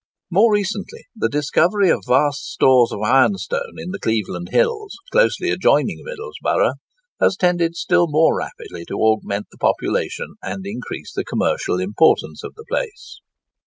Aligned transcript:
More 0.31 0.51
recently, 0.51 1.03
the 1.15 1.29
discovery 1.29 1.91
of 1.91 2.05
vast 2.07 2.49
stores 2.51 2.91
of 2.91 3.01
ironstone 3.03 3.75
in 3.77 3.91
the 3.91 3.99
Cleveland 3.99 4.47
Hills, 4.49 4.97
closely 5.11 5.51
adjoining 5.51 6.03
Middlesborough, 6.03 6.77
has 7.19 7.37
tended 7.37 7.75
still 7.75 8.07
more 8.09 8.35
rapidly 8.35 8.83
to 8.85 8.97
augment 8.97 9.49
the 9.51 9.59
population 9.59 10.37
and 10.41 10.65
increase 10.65 11.13
the 11.13 11.23
commercial 11.23 11.79
importance 11.79 12.43
of 12.43 12.55
the 12.55 12.65
place. 12.67 13.19